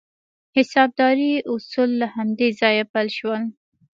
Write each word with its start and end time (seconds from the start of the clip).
د 0.03 0.03
حسابدارۍ 0.57 1.33
اصول 1.53 1.89
له 2.01 2.07
همدې 2.15 2.47
ځایه 2.59 2.83
پیل 2.93 3.09
شول. 3.17 3.41